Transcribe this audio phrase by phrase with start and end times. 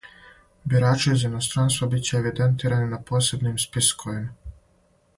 [0.71, 4.55] Бирачи из иностранства биће евидентирани на посебним списковима.